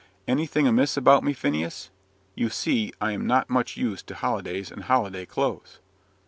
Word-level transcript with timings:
"Anything 0.27 0.67
amiss 0.67 0.97
about 0.97 1.23
me, 1.23 1.31
Phineas? 1.31 1.91
You 2.33 2.49
see 2.49 2.91
I 2.99 3.11
am 3.11 3.27
not 3.27 3.51
much 3.51 3.77
used 3.77 4.07
to 4.07 4.15
holidays 4.15 4.71
and 4.71 4.85
holiday 4.85 5.27
clothes." 5.27 5.77